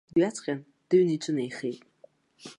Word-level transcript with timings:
Дҩаҵҟьан, 0.15 0.59
дыҩны 0.89 1.13
иҿынеихеит. 1.15 1.81